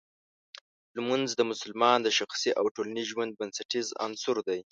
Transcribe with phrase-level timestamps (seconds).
[0.95, 4.59] لمونځ د مسلمان د شخصي او ټولنیز ژوند بنسټیز عنصر دی.